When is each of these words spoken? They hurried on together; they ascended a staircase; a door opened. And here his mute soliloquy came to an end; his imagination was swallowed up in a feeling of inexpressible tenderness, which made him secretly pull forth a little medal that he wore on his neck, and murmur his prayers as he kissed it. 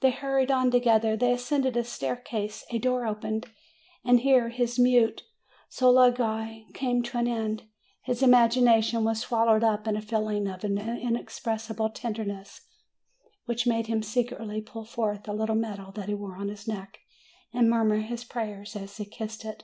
They 0.00 0.10
hurried 0.10 0.50
on 0.50 0.72
together; 0.72 1.16
they 1.16 1.32
ascended 1.32 1.76
a 1.76 1.84
staircase; 1.84 2.64
a 2.72 2.80
door 2.80 3.06
opened. 3.06 3.46
And 4.04 4.18
here 4.18 4.48
his 4.48 4.80
mute 4.80 5.22
soliloquy 5.68 6.66
came 6.74 7.04
to 7.04 7.18
an 7.18 7.28
end; 7.28 7.68
his 8.02 8.20
imagination 8.20 9.04
was 9.04 9.20
swallowed 9.20 9.62
up 9.62 9.86
in 9.86 9.94
a 9.96 10.02
feeling 10.02 10.48
of 10.48 10.64
inexpressible 10.64 11.90
tenderness, 11.90 12.62
which 13.44 13.64
made 13.64 13.86
him 13.86 14.02
secretly 14.02 14.60
pull 14.60 14.84
forth 14.84 15.28
a 15.28 15.32
little 15.32 15.54
medal 15.54 15.92
that 15.92 16.08
he 16.08 16.14
wore 16.14 16.34
on 16.34 16.48
his 16.48 16.66
neck, 16.66 16.98
and 17.52 17.70
murmur 17.70 17.98
his 17.98 18.24
prayers 18.24 18.74
as 18.74 18.96
he 18.96 19.04
kissed 19.04 19.44
it. 19.44 19.62